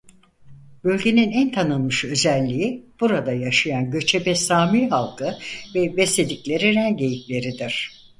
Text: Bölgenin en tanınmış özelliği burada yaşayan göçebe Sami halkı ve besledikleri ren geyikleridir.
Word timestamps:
Bölgenin 0.83 1.31
en 1.31 1.51
tanınmış 1.51 2.05
özelliği 2.05 2.85
burada 2.99 3.31
yaşayan 3.33 3.91
göçebe 3.91 4.35
Sami 4.35 4.89
halkı 4.89 5.33
ve 5.75 5.97
besledikleri 5.97 6.75
ren 6.75 6.97
geyikleridir. 6.97 7.91